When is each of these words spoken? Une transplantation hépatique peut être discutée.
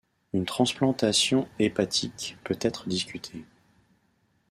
Une 0.33 0.47
transplantation 0.47 1.47
hépatique 1.59 2.35
peut 2.43 2.57
être 2.63 2.89
discutée. 2.89 3.45